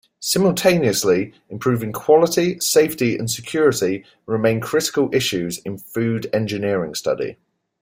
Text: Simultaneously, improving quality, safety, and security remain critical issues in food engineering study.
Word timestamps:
Simultaneously, 0.19 1.31
improving 1.49 1.91
quality, 1.91 2.59
safety, 2.59 3.15
and 3.15 3.29
security 3.29 4.03
remain 4.25 4.59
critical 4.59 5.13
issues 5.13 5.59
in 5.59 5.77
food 5.77 6.27
engineering 6.33 6.95
study. 6.95 7.37